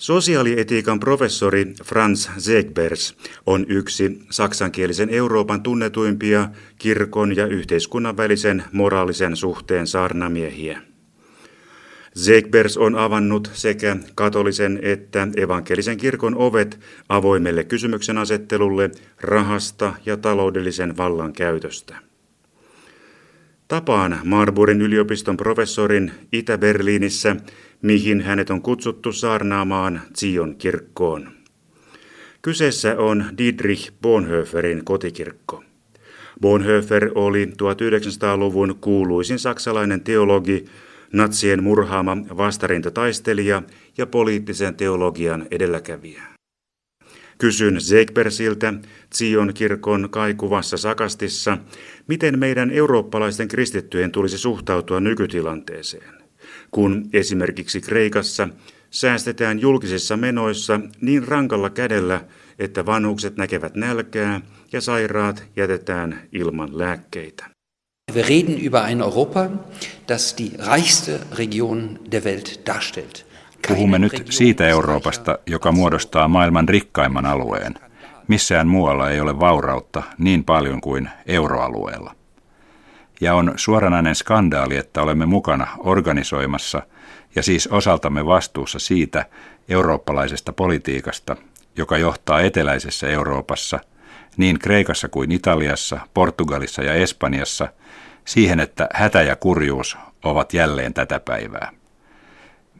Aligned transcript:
Sosiaalietiikan 0.00 1.00
professori 1.00 1.74
Franz 1.84 2.28
Zegbers 2.38 3.16
on 3.46 3.66
yksi 3.68 4.18
saksankielisen 4.30 5.10
Euroopan 5.10 5.62
tunnetuimpia 5.62 6.48
kirkon 6.78 7.36
ja 7.36 7.46
yhteiskunnan 7.46 8.16
välisen 8.16 8.64
moraalisen 8.72 9.36
suhteen 9.36 9.86
saarnamiehiä. 9.86 10.82
Zegbers 12.18 12.76
on 12.76 12.94
avannut 12.94 13.50
sekä 13.52 13.96
katolisen 14.14 14.78
että 14.82 15.28
evankelisen 15.36 15.96
kirkon 15.96 16.34
ovet 16.34 16.80
avoimelle 17.08 17.64
kysymyksen 17.64 18.18
asettelulle 18.18 18.90
rahasta 19.20 19.94
ja 20.06 20.16
taloudellisen 20.16 20.96
vallan 20.96 21.32
käytöstä. 21.32 22.09
Tapaan 23.70 24.20
Marburin 24.24 24.80
yliopiston 24.80 25.36
professorin 25.36 26.12
Itä-Berliinissä, 26.32 27.36
mihin 27.82 28.20
hänet 28.20 28.50
on 28.50 28.62
kutsuttu 28.62 29.12
saarnaamaan 29.12 30.00
Zion 30.18 30.56
kirkkoon. 30.56 31.28
Kyseessä 32.42 32.98
on 32.98 33.24
Dietrich 33.38 33.92
Bonhoefferin 34.02 34.84
kotikirkko. 34.84 35.64
Bonhoeffer 36.40 37.10
oli 37.14 37.46
1900-luvun 37.46 38.78
kuuluisin 38.80 39.38
saksalainen 39.38 40.00
teologi, 40.00 40.64
natsien 41.12 41.62
murhaama 41.62 42.16
vastarintataistelija 42.36 43.62
ja 43.98 44.06
poliittisen 44.06 44.74
teologian 44.74 45.46
edelläkävijä. 45.50 46.39
Kysyn 47.40 47.80
Zegbersiltä 47.80 48.74
Zion 49.14 49.54
kirkon 49.54 50.08
kaikuvassa 50.10 50.76
sakastissa, 50.76 51.58
miten 52.06 52.38
meidän 52.38 52.70
eurooppalaisten 52.70 53.48
kristittyjen 53.48 54.12
tulisi 54.12 54.38
suhtautua 54.38 55.00
nykytilanteeseen, 55.00 56.14
kun 56.70 57.08
esimerkiksi 57.12 57.80
Kreikassa 57.80 58.48
säästetään 58.90 59.60
julkisissa 59.60 60.16
menoissa 60.16 60.80
niin 61.00 61.28
rankalla 61.28 61.70
kädellä, 61.70 62.24
että 62.58 62.86
vanhukset 62.86 63.36
näkevät 63.36 63.74
nälkää 63.74 64.40
ja 64.72 64.80
sairaat 64.80 65.44
jätetään 65.56 66.22
ilman 66.32 66.78
lääkkeitä. 66.78 67.50
Wir 68.14 68.26
reden 68.26 68.60
über 68.66 68.84
ein 68.88 69.00
Europa, 69.00 69.50
das 70.08 70.34
die 70.38 70.50
reichste 70.72 71.20
Region 71.38 71.98
der 72.10 72.24
Welt 72.24 72.60
darstellt. 72.66 73.29
Puhumme 73.68 73.98
nyt 73.98 74.26
siitä 74.30 74.68
Euroopasta, 74.68 75.38
joka 75.46 75.72
muodostaa 75.72 76.28
maailman 76.28 76.68
rikkaimman 76.68 77.26
alueen. 77.26 77.74
Missään 78.28 78.68
muualla 78.68 79.10
ei 79.10 79.20
ole 79.20 79.40
vaurautta 79.40 80.02
niin 80.18 80.44
paljon 80.44 80.80
kuin 80.80 81.10
euroalueella. 81.26 82.14
Ja 83.20 83.34
on 83.34 83.52
suoranainen 83.56 84.14
skandaali, 84.14 84.76
että 84.76 85.02
olemme 85.02 85.26
mukana 85.26 85.66
organisoimassa 85.78 86.82
ja 87.36 87.42
siis 87.42 87.66
osaltamme 87.66 88.26
vastuussa 88.26 88.78
siitä 88.78 89.26
eurooppalaisesta 89.68 90.52
politiikasta, 90.52 91.36
joka 91.76 91.98
johtaa 91.98 92.40
eteläisessä 92.40 93.08
Euroopassa, 93.08 93.80
niin 94.36 94.58
Kreikassa 94.58 95.08
kuin 95.08 95.32
Italiassa, 95.32 96.00
Portugalissa 96.14 96.82
ja 96.82 96.94
Espanjassa, 96.94 97.68
siihen, 98.24 98.60
että 98.60 98.88
hätä 98.94 99.22
ja 99.22 99.36
kurjuus 99.36 99.98
ovat 100.24 100.54
jälleen 100.54 100.94
tätä 100.94 101.20
päivää. 101.20 101.79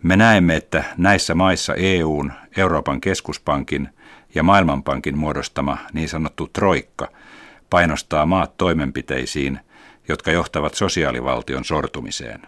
Me 0.02 0.16
näemme, 0.16 0.56
että 0.56 0.84
näissä 0.96 1.34
maissa 1.34 1.74
EUn, 1.74 2.32
Euroopan 2.56 3.00
keskuspankin 3.00 3.88
ja 4.34 4.42
Maailmanpankin 4.42 5.18
muodostama 5.18 5.78
niin 5.92 6.08
sanottu 6.08 6.48
troikka 6.52 7.08
painostaa 7.70 8.26
maat 8.26 8.56
toimenpiteisiin, 8.56 9.60
jotka 10.08 10.30
johtavat 10.30 10.74
sosiaalivaltion 10.74 11.64
sortumiseen. 11.64 12.42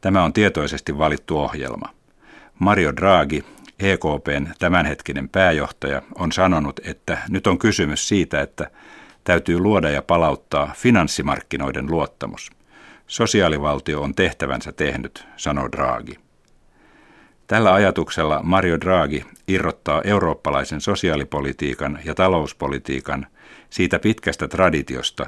Tämä 0.00 0.24
on 0.24 0.32
tietoisesti 0.32 0.98
valittu 0.98 1.38
ohjelma. 1.38 1.88
Mario 2.58 2.96
Draghi, 2.96 3.44
EKPn 3.78 4.46
tämänhetkinen 4.58 5.28
pääjohtaja, 5.28 6.02
on 6.14 6.32
sanonut, 6.32 6.80
että 6.84 7.18
nyt 7.28 7.46
on 7.46 7.58
kysymys 7.58 8.08
siitä, 8.08 8.40
että 8.40 8.70
täytyy 9.24 9.58
luoda 9.58 9.90
ja 9.90 10.02
palauttaa 10.02 10.72
finanssimarkkinoiden 10.76 11.90
luottamus. 11.90 12.50
Sosiaalivaltio 13.06 14.02
on 14.02 14.14
tehtävänsä 14.14 14.72
tehnyt, 14.72 15.26
sanoo 15.36 15.68
Draghi. 15.72 16.31
Tällä 17.52 17.74
ajatuksella 17.74 18.40
Mario 18.42 18.80
Draghi 18.80 19.24
irrottaa 19.48 20.02
eurooppalaisen 20.04 20.80
sosiaalipolitiikan 20.80 21.98
ja 22.04 22.14
talouspolitiikan 22.14 23.26
siitä 23.70 23.98
pitkästä 23.98 24.48
traditiosta, 24.48 25.26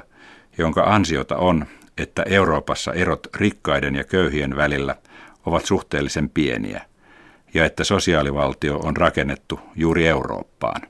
jonka 0.57 0.83
ansiota 0.83 1.37
on, 1.37 1.65
että 1.97 2.23
Euroopassa 2.23 2.93
erot 2.93 3.27
rikkaiden 3.35 3.95
ja 3.95 4.03
köyhien 4.03 4.55
välillä 4.55 4.95
ovat 5.45 5.65
suhteellisen 5.65 6.29
pieniä, 6.29 6.81
ja 7.53 7.65
että 7.65 7.83
sosiaalivaltio 7.83 8.77
on 8.77 8.97
rakennettu 8.97 9.59
juuri 9.75 10.07
Eurooppaan. 10.07 10.81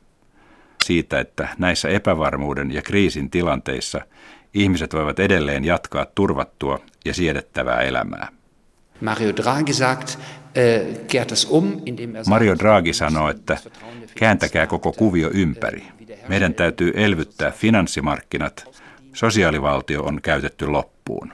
Siitä, 0.84 1.20
että 1.20 1.48
näissä 1.58 1.90
epävarmuuden 1.90 2.72
ja 2.72 2.82
kriisin 2.82 3.30
tilanteissa 3.30 4.02
ihmiset 4.54 4.94
voivat 4.94 5.20
edelleen 5.20 5.66
jatkaa 5.66 6.06
turvattua 6.06 6.80
ja 7.06 7.14
siedettävää 7.14 7.82
elämää. 7.82 8.28
Mario 9.02 9.36
Draghi 9.36 9.74
sagt, 9.74 10.20
äh, 10.58 11.50
um, 11.50 11.82
er 11.86 12.24
Mario 12.28 12.56
Draghi 12.60 12.94
sanoo, 12.94 13.30
että 13.30 13.58
kääntäkää 14.16 14.68
koko 14.68 14.92
kuvio 14.92 15.30
ympäri. 15.34 15.84
Meidän 16.28 16.54
täytyy 16.54 16.92
elvyttää 16.96 17.52
finanssimarkkinat. 17.52 18.84
Sosiaalivaltio 19.14 20.04
on 20.04 20.22
käytetty 20.22 20.68
loppuun. 20.68 21.34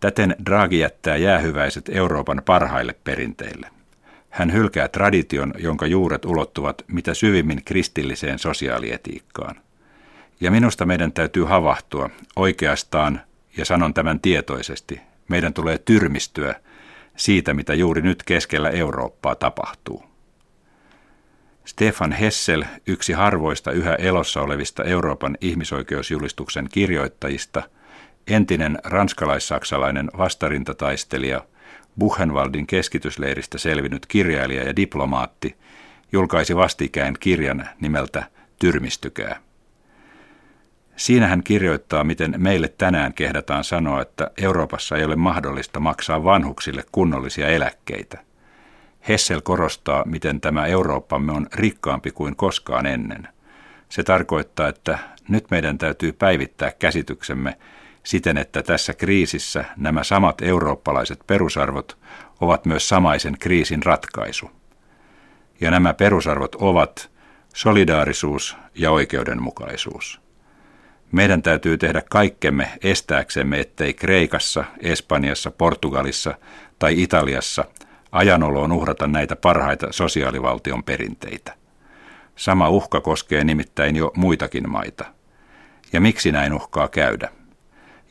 Täten 0.00 0.36
Draghi 0.46 0.78
jättää 0.78 1.16
jäähyväiset 1.16 1.90
Euroopan 1.92 2.42
parhaille 2.46 2.94
perinteille. 3.04 3.70
Hän 4.30 4.52
hylkää 4.52 4.88
tradition, 4.88 5.54
jonka 5.58 5.86
juuret 5.86 6.24
ulottuvat 6.24 6.84
mitä 6.86 7.14
syvimmin 7.14 7.64
kristilliseen 7.64 8.38
sosiaalietiikkaan. 8.38 9.56
Ja 10.40 10.50
minusta 10.50 10.86
meidän 10.86 11.12
täytyy 11.12 11.44
havahtua 11.44 12.10
oikeastaan, 12.36 13.20
ja 13.56 13.64
sanon 13.64 13.94
tämän 13.94 14.20
tietoisesti, 14.20 15.00
meidän 15.30 15.54
tulee 15.54 15.78
tyrmistyä 15.78 16.54
siitä, 17.16 17.54
mitä 17.54 17.74
juuri 17.74 18.02
nyt 18.02 18.22
keskellä 18.22 18.70
Eurooppaa 18.70 19.34
tapahtuu. 19.34 20.04
Stefan 21.64 22.12
Hessel, 22.12 22.64
yksi 22.86 23.12
harvoista 23.12 23.72
yhä 23.72 23.94
elossa 23.94 24.40
olevista 24.40 24.84
Euroopan 24.84 25.36
ihmisoikeusjulistuksen 25.40 26.68
kirjoittajista, 26.72 27.62
entinen 28.26 28.78
ranskalais-saksalainen 28.84 30.10
vastarintataistelija, 30.18 31.44
Buchenwaldin 31.98 32.66
keskitysleiristä 32.66 33.58
selvinnyt 33.58 34.06
kirjailija 34.06 34.64
ja 34.64 34.76
diplomaatti, 34.76 35.56
julkaisi 36.12 36.56
vastikään 36.56 37.14
kirjan 37.20 37.68
nimeltä 37.80 38.24
Tyrmistykää. 38.58 39.49
Siinä 41.00 41.26
hän 41.28 41.42
kirjoittaa, 41.42 42.04
miten 42.04 42.34
meille 42.38 42.68
tänään 42.78 43.14
kehdataan 43.14 43.64
sanoa, 43.64 44.02
että 44.02 44.30
Euroopassa 44.42 44.96
ei 44.96 45.04
ole 45.04 45.16
mahdollista 45.16 45.80
maksaa 45.80 46.24
vanhuksille 46.24 46.84
kunnollisia 46.92 47.48
eläkkeitä. 47.48 48.18
Hessel 49.08 49.40
korostaa, 49.40 50.04
miten 50.04 50.40
tämä 50.40 50.66
Eurooppamme 50.66 51.32
on 51.32 51.46
rikkaampi 51.54 52.10
kuin 52.10 52.36
koskaan 52.36 52.86
ennen. 52.86 53.28
Se 53.88 54.02
tarkoittaa, 54.02 54.68
että 54.68 54.98
nyt 55.28 55.50
meidän 55.50 55.78
täytyy 55.78 56.12
päivittää 56.12 56.72
käsityksemme 56.78 57.58
siten, 58.02 58.38
että 58.38 58.62
tässä 58.62 58.94
kriisissä 58.94 59.64
nämä 59.76 60.04
samat 60.04 60.42
eurooppalaiset 60.42 61.20
perusarvot 61.26 61.98
ovat 62.40 62.64
myös 62.64 62.88
samaisen 62.88 63.36
kriisin 63.38 63.82
ratkaisu. 63.82 64.50
Ja 65.60 65.70
nämä 65.70 65.94
perusarvot 65.94 66.54
ovat 66.54 67.10
solidaarisuus 67.54 68.56
ja 68.74 68.90
oikeudenmukaisuus. 68.90 70.29
Meidän 71.12 71.42
täytyy 71.42 71.78
tehdä 71.78 72.02
kaikkemme 72.10 72.70
estääksemme, 72.82 73.60
ettei 73.60 73.94
Kreikassa, 73.94 74.64
Espanjassa, 74.82 75.50
Portugalissa 75.50 76.34
tai 76.78 77.02
Italiassa 77.02 77.64
ajanoloon 78.12 78.72
uhrata 78.72 79.06
näitä 79.06 79.36
parhaita 79.36 79.86
sosiaalivaltion 79.90 80.84
perinteitä. 80.84 81.54
Sama 82.36 82.68
uhka 82.68 83.00
koskee 83.00 83.44
nimittäin 83.44 83.96
jo 83.96 84.12
muitakin 84.16 84.70
maita. 84.70 85.04
Ja 85.92 86.00
miksi 86.00 86.32
näin 86.32 86.52
uhkaa 86.52 86.88
käydä? 86.88 87.28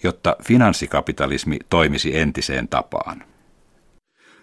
Jotta 0.04 0.36
finanssikapitalismi 0.44 1.60
toimisi 1.70 2.18
entiseen 2.18 2.68
tapaan. 2.68 3.24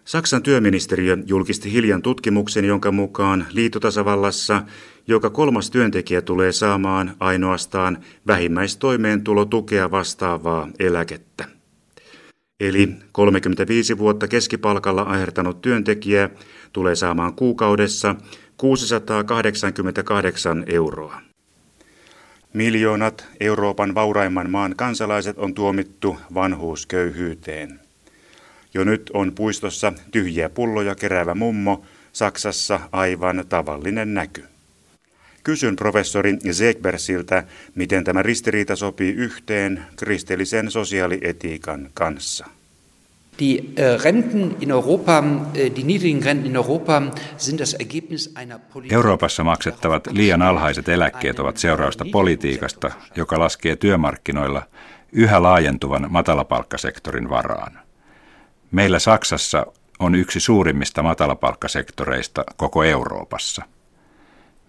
Saksan 0.07 0.43
työministeriö 0.43 1.17
julkisti 1.27 1.73
hiljan 1.73 2.03
tutkimuksen, 2.03 2.65
jonka 2.65 2.93
mukaan 2.93 3.47
liitotasavallassa 3.53 4.63
joka 5.07 5.31
kolmas 5.31 5.71
työntekijä 5.71 6.23
tulee 6.23 6.53
saamaan 6.53 7.17
ainoastaan 7.21 7.99
vähimmäistoimeentulotukea 8.27 9.91
vastaavaa 9.91 10.69
eläkettä. 10.79 11.45
Eli 12.61 12.89
35 13.13 13.99
vuotta 13.99 14.29
keskipalkalla 14.29 15.03
ahertanut 15.03 15.63
työntekijä 15.63 16.31
tulee 16.73 16.95
saamaan 16.95 17.35
kuukaudessa 17.35 18.15
688 18.57 20.65
euroa. 20.67 21.21
Miljoonat 22.53 23.27
Euroopan 23.41 23.95
vauraimman 23.95 24.51
maan 24.51 24.77
kansalaiset 24.77 25.39
on 25.39 25.55
tuomittu 25.55 26.17
vanhuusköyhyyteen. 26.35 27.86
Jo 28.75 28.85
nyt 28.85 29.11
on 29.15 29.33
puistossa 29.33 29.93
tyhjiä 30.11 30.49
pulloja 30.49 30.95
keräävä 30.95 31.35
mummo 31.35 31.85
Saksassa 32.13 32.81
aivan 32.93 33.45
tavallinen 33.49 34.15
näky. 34.15 34.45
Kysyn 35.45 35.77
professori 35.77 36.37
Zegbersiltä, 36.53 37.45
miten 37.75 38.05
tämä 38.05 38.23
ristiriita 38.23 38.77
sopii 38.77 39.13
yhteen 39.13 39.83
kristillisen 39.97 40.71
sosiaalietiikan 40.71 41.91
kanssa. 41.95 42.47
Die 43.39 43.59
äh, 43.59 44.05
Renten 44.05 44.57
in 44.61 44.71
Europa, 44.71 45.19
äh, 45.19 45.25
die 45.77 45.85
niedrigen 45.85 46.23
Renten 46.23 46.47
in 46.47 46.57
Europa 46.57 47.03
sind 47.37 47.59
das 47.59 47.75
Ergebnis 47.75 48.33
einer 48.37 48.61
Euroopassa 48.91 49.45
maksettavat 49.45 50.07
liian 50.11 50.43
alhaiset 50.43 50.89
eläkkeet 50.89 51.39
ovat 51.39 51.57
seurausta 51.57 52.05
politiikasta, 52.13 52.91
joka 53.17 53.39
laskee 53.39 53.77
työmarkkinoilla 53.77 54.63
yhä 55.13 55.43
laajentuvan 55.43 56.07
matalapalkkasektorin 56.11 57.31
varaan. 57.31 57.86
Meillä 58.71 58.99
Saksassa 58.99 59.67
on 59.99 60.15
yksi 60.15 60.41
suurimmista 60.41 61.03
matalapalkkasektoreista 61.03 62.45
koko 62.57 62.85
Euroopassa. 62.85 63.63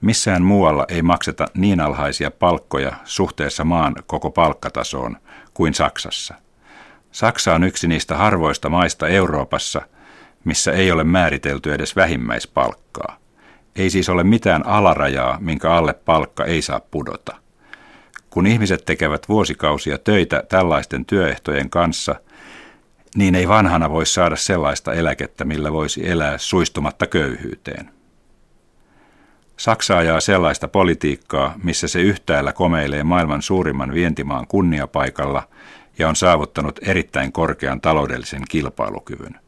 Missään 0.02 0.44
muualla 0.44 0.86
ei 0.88 1.02
makseta 1.02 1.46
niin 1.54 1.80
alhaisia 1.80 2.32
palkkoja 2.32 2.92
suhteessa 3.04 3.64
maan 3.64 3.96
koko 4.08 4.32
palkkatasoon 4.32 5.18
kuin 5.54 5.74
Saksassa– 5.74 6.36
Saksa 7.18 7.54
on 7.54 7.64
yksi 7.64 7.88
niistä 7.88 8.18
harvoista 8.18 8.70
maista 8.70 9.08
Euroopassa, 9.08 9.82
missä 10.44 10.72
ei 10.72 10.92
ole 10.92 11.04
määritelty 11.04 11.74
edes 11.74 11.96
vähimmäispalkkaa. 11.96 13.18
Ei 13.76 13.90
siis 13.90 14.10
ole 14.10 14.24
mitään 14.24 14.66
alarajaa, 14.66 15.38
minkä 15.42 15.74
alle 15.74 15.94
palkka 15.94 16.46
ei 16.46 16.62
saa 16.62 16.80
pudota. 16.80 17.36
Kun 18.30 18.48
ihmiset 18.48 18.86
tekevät 18.86 19.30
vuosikausia 19.30 19.98
töitä 19.98 20.44
tällaisten 20.50 21.06
työehtojen 21.06 21.70
kanssa, 21.70 22.16
niin 23.18 23.36
ei 23.36 23.48
vanhana 23.48 23.90
voi 23.90 24.06
saada 24.06 24.36
sellaista 24.36 24.94
eläkettä, 24.94 25.46
millä 25.46 25.72
voisi 25.72 26.10
elää 26.10 26.38
suistumatta 26.38 27.08
köyhyyteen. 27.08 27.92
Saksa 29.58 29.98
ajaa 29.98 30.20
sellaista 30.20 30.68
politiikkaa, 30.68 31.54
missä 31.64 31.88
se 31.88 32.02
yhtäällä 32.02 32.54
komeilee 32.54 33.04
maailman 33.04 33.42
suurimman 33.42 33.94
vientimaan 33.94 34.48
kunniapaikalla 34.48 35.44
ja 36.00 36.10
on 36.10 36.16
saavuttanut 36.16 36.80
erittäin 36.82 37.32
korkean 37.32 37.82
taloudellisen 37.82 38.42
kilpailukyvyn. 38.50 39.40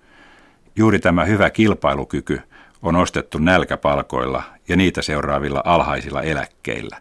Juuri 0.75 0.99
tämä 0.99 1.25
hyvä 1.25 1.49
kilpailukyky 1.49 2.41
on 2.81 2.95
ostettu 2.95 3.37
nälkäpalkoilla 3.37 4.43
ja 4.67 4.75
niitä 4.75 5.01
seuraavilla 5.01 5.61
alhaisilla 5.65 6.21
eläkkeillä. 6.21 6.97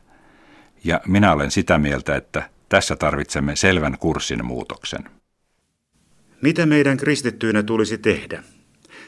Ja 0.85 1.01
minä 1.07 1.33
olen 1.33 1.51
sitä 1.51 1.79
mieltä, 1.79 2.17
että 2.17 2.51
tässä 2.69 2.97
tarvitsemme 2.97 3.57
selvän 3.57 3.99
kurssin 3.99 4.45
muutoksen. 4.45 5.11
Mitä 6.41 6.67
meidän 6.67 6.97
kristittyinä 6.97 7.63
tulisi 7.63 7.99
tehdä? 7.99 8.43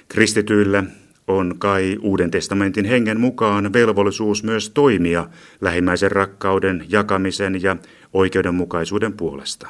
Kristityillä 0.08 0.84
on 1.26 1.54
kai 1.58 1.96
Uuden 2.02 2.30
testamentin 2.30 2.84
hengen 2.84 3.20
mukaan 3.20 3.72
velvollisuus 3.72 4.44
myös 4.44 4.70
toimia 4.70 5.26
lähimmäisen 5.60 6.12
rakkauden, 6.12 6.84
jakamisen 6.88 7.62
ja 7.62 7.76
oikeudenmukaisuuden 8.12 9.12
puolesta. 9.12 9.68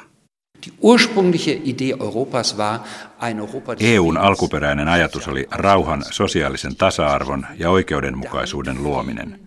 EUn 3.79 4.17
alkuperäinen 4.17 4.87
ajatus 4.87 5.27
oli 5.27 5.47
rauhan, 5.51 6.03
sosiaalisen 6.11 6.75
tasa-arvon 6.75 7.45
ja 7.59 7.69
oikeudenmukaisuuden 7.69 8.83
luominen. 8.83 9.39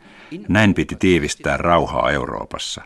Näin 0.49 0.75
piti 0.75 0.97
tiivistää 0.97 1.57
rauhaa 1.57 2.11
Euroopassa. 2.11 2.83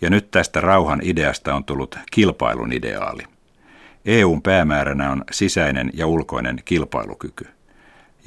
Ja 0.00 0.10
nyt 0.10 0.30
tästä 0.30 0.60
rauhan 0.60 1.00
ideasta 1.02 1.54
on 1.54 1.64
tullut 1.64 1.98
kilpailun 2.10 2.72
ideaali. 2.72 3.31
EUn 4.04 4.42
päämääränä 4.42 5.10
on 5.10 5.24
sisäinen 5.30 5.90
ja 5.94 6.06
ulkoinen 6.06 6.62
kilpailukyky. 6.64 7.46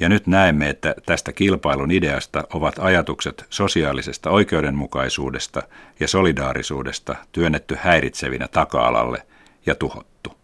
Ja 0.00 0.08
nyt 0.08 0.26
näemme, 0.26 0.68
että 0.68 0.94
tästä 1.06 1.32
kilpailun 1.32 1.90
ideasta 1.90 2.44
ovat 2.52 2.78
ajatukset 2.78 3.46
sosiaalisesta 3.50 4.30
oikeudenmukaisuudesta 4.30 5.62
ja 6.00 6.08
solidaarisuudesta 6.08 7.16
työnnetty 7.32 7.76
häiritsevinä 7.80 8.48
taka-alalle 8.48 9.22
ja 9.66 9.74
tuhottu. 9.74 10.36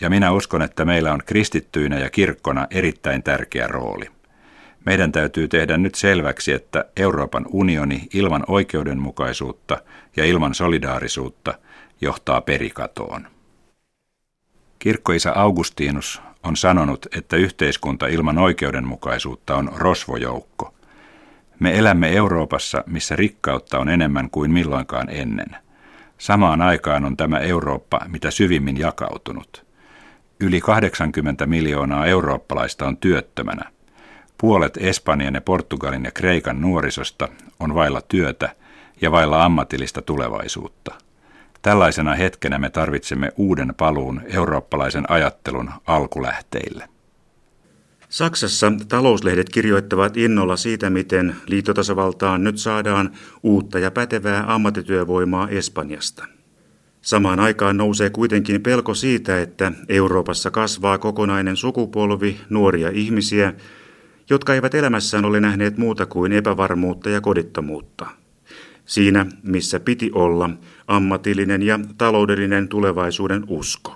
Ja 0.00 0.10
minä 0.10 0.32
uskon, 0.32 0.62
että 0.62 0.84
meillä 0.84 1.12
on 1.12 1.22
kristittyinä 1.26 1.98
ja 1.98 2.10
kirkkona 2.10 2.66
erittäin 2.70 3.22
tärkeä 3.22 3.66
rooli. 3.66 4.06
Meidän 4.86 5.12
täytyy 5.12 5.48
tehdä 5.48 5.76
nyt 5.76 5.94
selväksi, 5.94 6.52
että 6.52 6.84
Euroopan 6.96 7.46
unioni 7.50 8.08
ilman 8.14 8.44
oikeudenmukaisuutta 8.48 9.78
ja 10.16 10.24
ilman 10.24 10.54
solidaarisuutta 10.54 11.54
johtaa 12.00 12.40
perikatoon. 12.40 13.33
Kirkkoisa 14.78 15.32
Augustinus 15.34 16.22
on 16.42 16.56
sanonut, 16.56 17.06
että 17.16 17.36
yhteiskunta 17.36 18.06
ilman 18.06 18.38
oikeudenmukaisuutta 18.38 19.56
on 19.56 19.72
rosvojoukko. 19.76 20.74
Me 21.60 21.78
elämme 21.78 22.16
Euroopassa, 22.16 22.84
missä 22.86 23.16
rikkautta 23.16 23.78
on 23.78 23.88
enemmän 23.88 24.30
kuin 24.30 24.50
milloinkaan 24.50 25.10
ennen. 25.10 25.56
Samaan 26.18 26.62
aikaan 26.62 27.04
on 27.04 27.16
tämä 27.16 27.38
Eurooppa 27.38 28.00
mitä 28.08 28.30
syvimmin 28.30 28.78
jakautunut. 28.78 29.66
Yli 30.40 30.60
80 30.60 31.46
miljoonaa 31.46 32.06
eurooppalaista 32.06 32.86
on 32.86 32.96
työttömänä. 32.96 33.70
Puolet 34.38 34.78
Espanjan 34.80 35.34
ja 35.34 35.40
Portugalin 35.40 36.04
ja 36.04 36.10
Kreikan 36.10 36.60
nuorisosta 36.60 37.28
on 37.60 37.74
vailla 37.74 38.00
työtä 38.00 38.56
ja 39.00 39.10
vailla 39.10 39.44
ammatillista 39.44 40.02
tulevaisuutta. 40.02 40.94
Tällaisena 41.64 42.14
hetkenä 42.14 42.58
me 42.58 42.70
tarvitsemme 42.70 43.32
uuden 43.36 43.74
paluun 43.76 44.20
eurooppalaisen 44.24 45.10
ajattelun 45.10 45.70
alkulähteille. 45.86 46.88
Saksassa 48.08 48.72
talouslehdet 48.88 49.48
kirjoittavat 49.48 50.16
innolla 50.16 50.56
siitä, 50.56 50.90
miten 50.90 51.36
liittotasavaltaan 51.46 52.44
nyt 52.44 52.58
saadaan 52.58 53.10
uutta 53.42 53.78
ja 53.78 53.90
pätevää 53.90 54.44
ammattityövoimaa 54.46 55.48
Espanjasta. 55.48 56.24
Samaan 57.00 57.40
aikaan 57.40 57.76
nousee 57.76 58.10
kuitenkin 58.10 58.62
pelko 58.62 58.94
siitä, 58.94 59.40
että 59.40 59.72
Euroopassa 59.88 60.50
kasvaa 60.50 60.98
kokonainen 60.98 61.56
sukupolvi 61.56 62.40
nuoria 62.50 62.90
ihmisiä, 62.92 63.54
jotka 64.30 64.54
eivät 64.54 64.74
elämässään 64.74 65.24
ole 65.24 65.40
nähneet 65.40 65.78
muuta 65.78 66.06
kuin 66.06 66.32
epävarmuutta 66.32 67.10
ja 67.10 67.20
kodittomuutta. 67.20 68.23
Siinä, 68.86 69.26
missä 69.42 69.80
piti 69.80 70.10
olla 70.14 70.50
ammatillinen 70.86 71.62
ja 71.62 71.80
taloudellinen 71.98 72.68
tulevaisuuden 72.68 73.44
usko. 73.48 73.94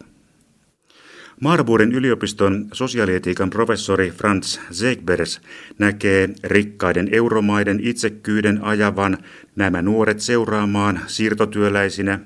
Marburgin 1.40 1.92
yliopiston 1.92 2.68
sosiaalietiikan 2.72 3.50
professori 3.50 4.10
Franz 4.10 4.58
Zegbers 4.72 5.40
näkee 5.78 6.28
rikkaiden 6.44 7.08
euromaiden 7.12 7.80
itsekyyden 7.82 8.64
ajavan 8.64 9.18
nämä 9.56 9.82
nuoret 9.82 10.20
seuraamaan 10.20 11.00
siirtotyöläisinä 11.06 12.20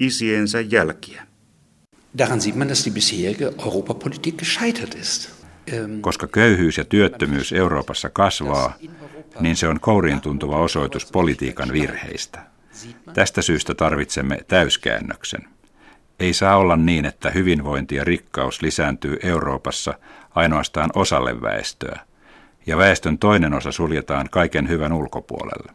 isiensä 0.00 0.60
jälkiä. 0.60 1.28
Daran 2.18 2.40
sieht 2.40 2.56
man, 2.56 2.68
dass 2.68 2.84
die 2.84 2.92
bisherige 2.92 3.52
Europapolitik 3.58 4.36
gescheitert 4.36 4.94
ist. 4.94 5.30
Ähm, 5.72 6.00
Koska 6.00 6.26
köyhyys 6.26 6.78
ja 6.78 6.84
työttömyys 6.84 7.52
Euroopassa 7.52 8.10
kasvaa, 8.10 8.76
niin 9.40 9.56
se 9.56 9.68
on 9.68 9.80
kouriin 9.80 10.20
tuntuva 10.20 10.58
osoitus 10.58 11.12
politiikan 11.12 11.72
virheistä. 11.72 12.40
Tästä 13.14 13.42
syystä 13.42 13.74
tarvitsemme 13.74 14.38
täyskäännöksen. 14.48 15.48
Ei 16.20 16.32
saa 16.32 16.56
olla 16.56 16.76
niin, 16.76 17.04
että 17.04 17.30
hyvinvointi 17.30 17.94
ja 17.94 18.04
rikkaus 18.04 18.62
lisääntyy 18.62 19.18
Euroopassa 19.22 19.94
ainoastaan 20.34 20.90
osalle 20.94 21.42
väestöä, 21.42 22.00
ja 22.66 22.78
väestön 22.78 23.18
toinen 23.18 23.54
osa 23.54 23.72
suljetaan 23.72 24.28
kaiken 24.30 24.68
hyvän 24.68 24.92
ulkopuolelle. 24.92 25.72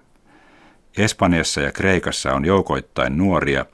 Espanjassa 0.97 1.61
ja 1.61 1.71
Kreikassa 1.71 2.33
on 2.33 2.45
joukoittain 2.45 3.17
nuoria, 3.17 3.65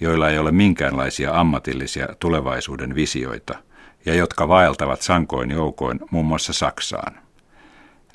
joilla 0.00 0.30
ei 0.30 0.38
ole 0.38 0.52
minkäänlaisia 0.52 1.40
ammatillisia 1.40 2.08
tulevaisuuden 2.20 2.94
visioita, 2.94 3.58
ja 4.06 4.14
jotka 4.14 4.48
vaeltavat 4.48 5.02
sankoin 5.02 5.50
joukoin 5.50 6.00
muun 6.10 6.26
muassa 6.26 6.52
Saksaan. 6.52 7.23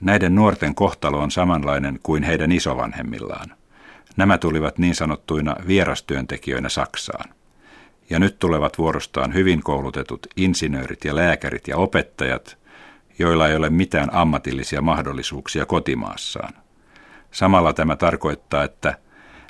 Näiden 0.01 0.35
nuorten 0.35 0.75
kohtalo 0.75 1.19
on 1.19 1.31
samanlainen 1.31 1.99
kuin 2.03 2.23
heidän 2.23 2.51
isovanhemmillaan. 2.51 3.55
Nämä 4.17 4.37
tulivat 4.37 4.77
niin 4.77 4.95
sanottuina 4.95 5.55
vierastyöntekijöinä 5.67 6.69
Saksaan. 6.69 7.29
Ja 8.09 8.19
nyt 8.19 8.39
tulevat 8.39 8.77
vuorostaan 8.77 9.33
hyvin 9.33 9.63
koulutetut 9.63 10.27
insinöörit 10.35 11.05
ja 11.05 11.15
lääkärit 11.15 11.67
ja 11.67 11.77
opettajat, 11.77 12.57
joilla 13.19 13.47
ei 13.47 13.55
ole 13.55 13.69
mitään 13.69 14.13
ammatillisia 14.13 14.81
mahdollisuuksia 14.81 15.65
kotimaassaan. 15.65 16.53
Samalla 17.31 17.73
tämä 17.73 17.95
tarkoittaa, 17.95 18.63
että 18.63 18.97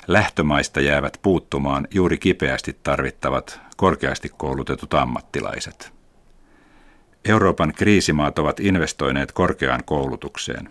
lähtömaista 0.06 0.80
jäävät 0.80 1.18
puuttumaan 1.22 1.88
juuri 1.90 2.18
kipeästi 2.18 2.76
tarvittavat 2.82 3.60
korkeasti 3.76 4.30
koulutetut 4.36 4.94
ammattilaiset. 4.94 5.99
Euroopan 7.24 7.72
kriisimaat 7.76 8.38
ovat 8.38 8.60
investoineet 8.60 9.32
korkeaan 9.32 9.84
koulutukseen. 9.84 10.70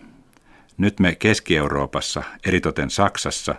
Nyt 0.78 1.00
me 1.00 1.14
Keski-Euroopassa, 1.14 2.22
eritoten 2.46 2.90
Saksassa, 2.90 3.54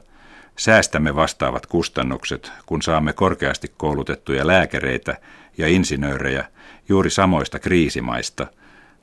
säästämme 0.57 1.15
vastaavat 1.15 1.65
kustannukset, 1.65 2.51
kun 2.65 2.81
saamme 2.81 3.13
korkeasti 3.13 3.73
koulutettuja 3.77 4.47
lääkäreitä 4.47 5.17
ja 5.57 5.67
insinöörejä 5.67 6.45
juuri 6.89 7.09
samoista 7.09 7.59
kriisimaista, 7.59 8.47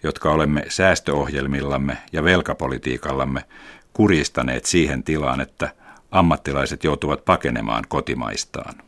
jotka 0.02 0.30
olemme 0.30 0.64
säästöohjelmillamme 0.68 1.96
ja 2.12 2.24
velkapolitiikallamme 2.24 3.44
kuristaneet 3.92 4.64
siihen 4.64 5.02
tilaan, 5.02 5.40
että 5.40 5.70
ammattilaiset 6.10 6.84
joutuvat 6.84 7.24
pakenemaan 7.24 7.84
kotimaistaan. 7.88 8.87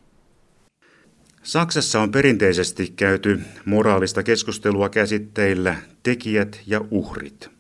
Saksassa 1.42 2.00
on 2.00 2.10
perinteisesti 2.10 2.92
käyty 2.96 3.40
moraalista 3.64 4.22
keskustelua 4.22 4.88
käsitteillä 4.88 5.76
tekijät 6.02 6.60
ja 6.66 6.80
uhrit. 6.90 7.50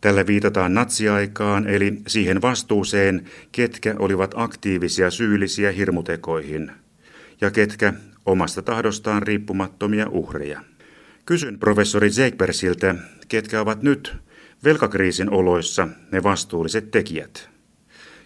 Tällä 0.00 0.26
viitataan 0.26 0.74
natsiaikaan, 0.74 1.66
eli 1.66 2.02
siihen 2.06 2.42
vastuuseen, 2.42 3.24
ketkä 3.52 3.94
olivat 3.98 4.34
aktiivisia 4.36 5.10
syyllisiä 5.10 5.72
hirmutekoihin, 5.72 6.72
ja 7.40 7.50
ketkä 7.50 7.92
omasta 8.26 8.62
tahdostaan 8.62 9.22
riippumattomia 9.22 10.08
uhreja. 10.08 10.60
Kysyn 11.26 11.58
professori 11.58 12.10
Zegbersiltä, 12.10 12.94
ketkä 13.28 13.60
ovat 13.60 13.82
nyt 13.82 14.16
velkakriisin 14.64 15.30
oloissa 15.30 15.88
ne 16.12 16.22
vastuulliset 16.22 16.90
tekijät, 16.90 17.50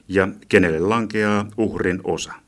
ja 0.08 0.28
kenelle 0.48 0.80
lankeaa 0.80 1.46
uhrin 1.56 2.00
osa. 2.04 2.43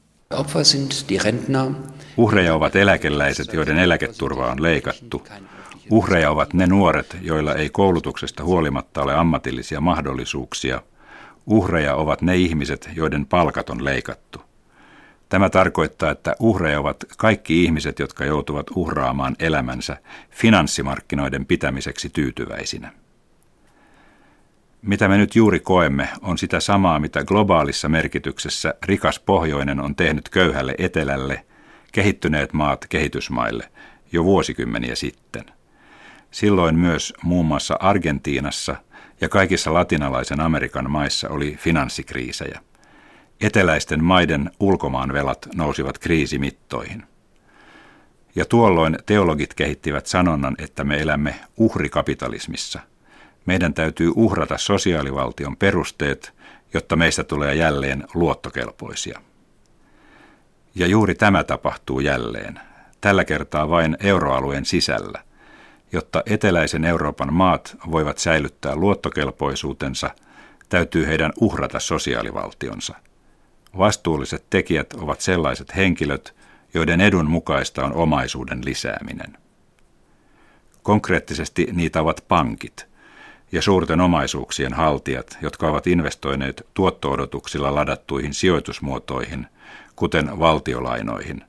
Uhreja 2.17 2.55
ovat 2.55 2.77
eläkeläiset, 2.77 3.53
joiden 3.53 3.79
eläketurva 3.79 4.47
on 4.47 4.63
leikattu. 4.63 5.27
Uhreja 5.91 6.31
ovat 6.31 6.55
ne 6.55 6.67
nuoret, 6.67 7.17
joilla 7.23 7.55
ei 7.55 7.71
koulutuksesta 7.71 8.45
huolimatta 8.45 9.03
ole 9.03 9.15
ammatillisia 9.15 9.81
mahdollisuuksia. 9.81 10.83
Uhreja 11.47 11.95
ovat 11.95 12.23
ne 12.23 12.37
ihmiset, 12.37 12.89
joiden 12.97 13.27
palkat 13.27 13.71
on 13.71 13.85
leikattu. 13.85 14.41
Tämä 15.29 15.51
tarkoittaa, 15.51 16.11
että 16.11 16.37
uhreja 16.41 16.81
ovat 16.81 17.05
kaikki 17.17 17.65
ihmiset, 17.65 17.99
jotka 17.99 18.25
joutuvat 18.25 18.67
uhraamaan 18.77 19.37
elämänsä 19.39 19.97
finanssimarkkinoiden 20.31 21.47
pitämiseksi 21.47 22.11
tyytyväisinä. 22.11 22.93
Mitä 24.83 25.09
me 25.09 25.19
nyt 25.19 25.35
juuri 25.37 25.61
koemme, 25.61 26.09
on 26.21 26.39
sitä 26.39 26.61
samaa, 26.61 26.99
mitä 26.99 27.25
globaalissa 27.25 27.89
merkityksessä 27.89 28.75
rikas 28.83 29.21
pohjoinen 29.21 29.81
on 29.81 29.97
tehnyt 29.97 30.29
köyhälle 30.29 30.75
etelälle, 30.79 31.47
kehittyneet 31.93 32.53
maat 32.53 32.87
kehitysmaille 32.89 33.71
jo 34.13 34.25
vuosikymmeniä 34.25 34.95
sitten. 34.95 35.45
Silloin 36.31 36.79
myös 36.79 37.15
muun 37.23 37.47
muassa 37.47 37.77
Argentiinassa 37.81 38.77
ja 39.21 39.29
kaikissa 39.29 39.75
latinalaisen 39.75 40.41
Amerikan 40.41 40.91
maissa 40.91 41.29
oli 41.29 41.57
finanssikriisejä. 41.59 42.61
Eteläisten 43.41 44.05
maiden 44.05 44.51
ulkomaanvelat 44.61 45.49
nousivat 45.55 45.99
kriisimittoihin. 45.99 47.03
Ja 48.35 48.45
tuolloin 48.45 48.99
teologit 49.07 49.55
kehittivät 49.55 50.07
sanonnan, 50.07 50.55
että 50.59 50.85
me 50.85 50.97
elämme 50.97 51.35
uhrikapitalismissa– 51.57 52.81
meidän 53.47 53.75
täytyy 53.75 54.13
uhrata 54.15 54.59
sosiaalivaltion 54.59 55.57
perusteet, 55.57 56.33
jotta 56.75 56.97
meistä 56.97 57.25
tulee 57.25 57.55
jälleen 57.55 58.05
luottokelpoisia. 58.15 59.21
Ja 60.75 60.87
juuri 60.87 61.15
tämä 61.15 61.45
tapahtuu 61.45 62.01
jälleen, 62.01 62.61
tällä 63.01 63.25
kertaa 63.25 63.71
vain 63.71 63.97
euroalueen 64.01 64.65
sisällä, 64.65 65.23
jotta 65.93 66.23
eteläisen 66.27 66.85
Euroopan 66.85 67.33
maat 67.33 67.77
voivat 67.91 68.19
säilyttää 68.19 68.77
luottokelpoisuutensa, 68.77 70.11
täytyy 70.69 71.07
heidän 71.07 71.33
uhrata 71.41 71.81
sosiaalivaltionsa. 71.81 72.95
Vastuulliset 73.79 74.45
tekijät 74.51 74.93
ovat 74.93 75.21
sellaiset 75.21 75.77
henkilöt, 75.77 76.35
joiden 76.75 77.01
edun 77.01 77.31
mukaista 77.31 77.85
on 77.85 77.93
omaisuuden 77.93 78.65
lisääminen. 78.65 79.39
Konkreettisesti 80.83 81.69
niitä 81.73 82.01
ovat 82.01 82.25
pankit– 82.29 82.87
ja 83.53 83.63
suurten 83.63 84.01
omaisuuksien 84.01 84.73
haltijat, 84.73 85.39
jotka 85.43 85.69
ovat 85.69 85.87
investoineet 85.87 86.67
tuotto-odotuksilla 86.75 87.75
ladattuihin 87.75 88.35
sijoitusmuotoihin, 88.35 89.47
kuten 89.97 90.39
valtiolainoihin, 90.39 91.45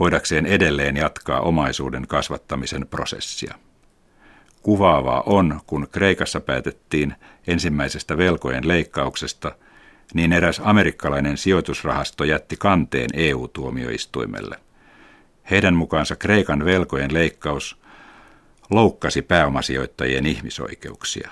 voidakseen 0.00 0.46
edelleen 0.46 0.96
jatkaa 0.96 1.40
omaisuuden 1.40 2.06
kasvattamisen 2.06 2.86
prosessia. 2.86 3.54
Kuvaavaa 4.62 5.22
on, 5.26 5.60
kun 5.66 5.88
Kreikassa 5.92 6.40
päätettiin 6.40 7.14
ensimmäisestä 7.46 8.16
velkojen 8.16 8.68
leikkauksesta, 8.68 9.52
niin 10.14 10.32
eräs 10.32 10.60
amerikkalainen 10.64 11.36
sijoitusrahasto 11.36 12.24
jätti 12.24 12.56
kanteen 12.56 13.10
EU-tuomioistuimelle. 13.14 14.56
Heidän 15.50 15.74
mukaansa 15.74 16.16
Kreikan 16.16 16.64
velkojen 16.64 17.14
leikkaus 17.14 17.78
loukkasi 18.70 19.22
pääomasijoittajien 19.22 20.26
ihmisoikeuksia, 20.26 21.30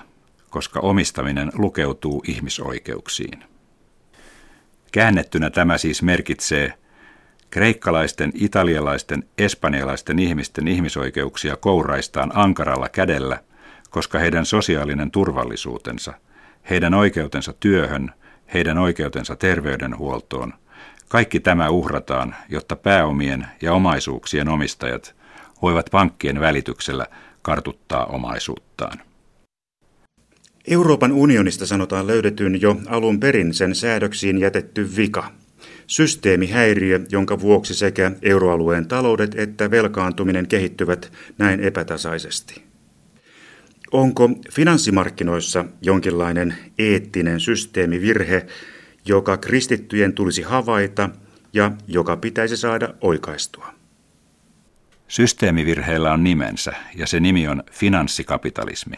koska 0.49 0.79
omistaminen 0.79 1.51
lukeutuu 1.53 2.23
ihmisoikeuksiin. 2.27 3.43
Käännettynä 4.91 5.49
tämä 5.49 5.77
siis 5.77 6.03
merkitsee 6.03 6.73
kreikkalaisten, 7.49 8.31
italialaisten, 8.33 9.23
espanjalaisten 9.37 10.19
ihmisten 10.19 10.67
ihmisoikeuksia 10.67 11.55
kouraistaan 11.55 12.31
ankaralla 12.35 12.89
kädellä, 12.89 13.39
koska 13.89 14.19
heidän 14.19 14.45
sosiaalinen 14.45 15.11
turvallisuutensa, 15.11 16.13
heidän 16.69 16.93
oikeutensa 16.93 17.53
työhön, 17.53 18.11
heidän 18.53 18.77
oikeutensa 18.77 19.35
terveydenhuoltoon, 19.35 20.53
kaikki 21.07 21.39
tämä 21.39 21.69
uhrataan, 21.69 22.35
jotta 22.49 22.75
pääomien 22.75 23.47
ja 23.61 23.73
omaisuuksien 23.73 24.49
omistajat 24.49 25.15
voivat 25.61 25.89
pankkien 25.91 26.39
välityksellä 26.39 27.07
kartuttaa 27.41 28.05
omaisuuttaan. 28.05 28.99
Euroopan 30.67 31.11
unionista 31.11 31.65
sanotaan 31.65 32.07
löydetyn 32.07 32.61
jo 32.61 32.75
alun 32.87 33.19
perin 33.19 33.53
sen 33.53 33.75
säädöksiin 33.75 34.37
jätetty 34.37 34.95
vika. 34.95 35.31
Systeemihäiriö, 35.87 36.99
jonka 37.11 37.39
vuoksi 37.39 37.73
sekä 37.73 38.11
euroalueen 38.21 38.87
taloudet 38.87 39.35
että 39.39 39.71
velkaantuminen 39.71 40.47
kehittyvät 40.47 41.11
näin 41.37 41.59
epätasaisesti. 41.59 42.63
Onko 43.91 44.29
finanssimarkkinoissa 44.51 45.65
jonkinlainen 45.81 46.55
eettinen 46.79 47.39
systeemivirhe, 47.39 48.45
joka 49.05 49.37
kristittyjen 49.37 50.13
tulisi 50.13 50.41
havaita 50.41 51.09
ja 51.53 51.71
joka 51.87 52.17
pitäisi 52.17 52.57
saada 52.57 52.93
oikaistua? 53.01 53.76
Systeemivirheellä 55.07 56.13
on 56.13 56.23
nimensä 56.23 56.73
ja 56.95 57.07
se 57.07 57.19
nimi 57.19 57.47
on 57.47 57.63
finanssikapitalismi. 57.71 58.95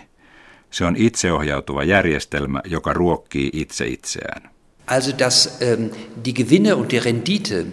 Se 0.71 0.85
on 0.85 0.95
itseohjautuva 0.95 1.83
järjestelmä, 1.83 2.61
joka 2.65 2.93
ruokkii 2.93 3.49
itse 3.53 3.87
itseään. 3.87 4.49
Also 4.87 5.11
das, 5.19 5.59
ähm, 5.61 5.83
die 6.25 6.33
Gewinne 6.33 6.73
und 6.73 6.91
die 6.91 6.99
Rendite, 6.99 7.65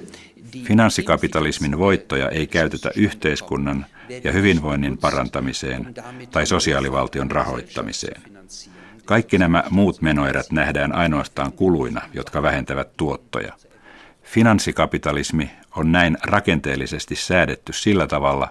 Finanssikapitalismin 0.64 1.78
voittoja 1.78 2.28
ei 2.28 2.46
käytetä 2.46 2.90
yhteiskunnan 2.96 3.86
ja 4.24 4.32
hyvinvoinnin 4.32 4.98
parantamiseen 4.98 5.94
tai 6.30 6.46
sosiaalivaltion 6.46 7.30
rahoittamiseen. 7.30 8.22
Kaikki 9.04 9.38
nämä 9.38 9.64
muut 9.70 10.02
menoerät 10.02 10.52
nähdään 10.52 10.94
ainoastaan 10.94 11.52
kuluina, 11.52 12.02
jotka 12.14 12.42
vähentävät 12.42 12.96
tuottoja. 12.96 13.52
Finanssikapitalismi 14.26 15.50
on 15.76 15.92
näin 15.92 16.16
rakenteellisesti 16.22 17.16
säädetty 17.16 17.72
sillä 17.72 18.06
tavalla, 18.06 18.48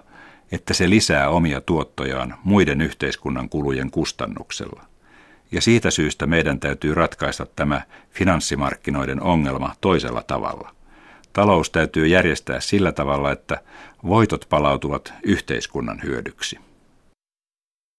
että 0.52 0.74
se 0.74 0.90
lisää 0.90 1.28
omia 1.28 1.60
tuottojaan 1.60 2.34
muiden 2.44 2.80
yhteiskunnan 2.80 3.48
kulujen 3.48 3.90
kustannuksella. 3.90 4.84
Ja 5.52 5.60
siitä 5.60 5.90
syystä 5.90 6.26
meidän 6.26 6.60
täytyy 6.60 6.94
ratkaista 6.94 7.46
tämä 7.56 7.82
finanssimarkkinoiden 8.10 9.22
ongelma 9.22 9.74
toisella 9.80 10.22
tavalla. 10.22 10.74
Talous 11.32 11.70
täytyy 11.70 12.06
järjestää 12.06 12.60
sillä 12.60 12.92
tavalla, 12.92 13.32
että 13.32 13.60
voitot 14.06 14.46
palautuvat 14.48 15.14
yhteiskunnan 15.22 16.02
hyödyksi. 16.02 16.65